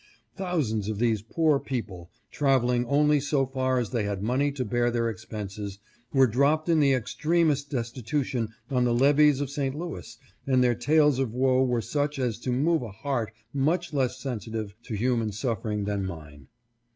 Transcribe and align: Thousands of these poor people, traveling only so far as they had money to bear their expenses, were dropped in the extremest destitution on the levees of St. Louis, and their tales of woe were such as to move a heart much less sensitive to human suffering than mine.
Thousands 0.35 0.89
of 0.89 0.97
these 0.97 1.21
poor 1.21 1.59
people, 1.59 2.09
traveling 2.31 2.87
only 2.87 3.19
so 3.19 3.45
far 3.45 3.77
as 3.77 3.91
they 3.91 4.01
had 4.01 4.23
money 4.23 4.51
to 4.53 4.65
bear 4.65 4.89
their 4.89 5.11
expenses, 5.11 5.77
were 6.11 6.25
dropped 6.25 6.67
in 6.69 6.79
the 6.79 6.91
extremest 6.95 7.69
destitution 7.69 8.49
on 8.71 8.83
the 8.83 8.95
levees 8.95 9.41
of 9.41 9.51
St. 9.51 9.75
Louis, 9.75 10.17
and 10.47 10.63
their 10.63 10.73
tales 10.73 11.19
of 11.19 11.35
woe 11.35 11.63
were 11.63 11.81
such 11.81 12.17
as 12.17 12.39
to 12.39 12.51
move 12.51 12.81
a 12.81 12.89
heart 12.89 13.31
much 13.53 13.93
less 13.93 14.17
sensitive 14.17 14.73
to 14.85 14.95
human 14.95 15.31
suffering 15.31 15.83
than 15.85 16.03
mine. 16.03 16.47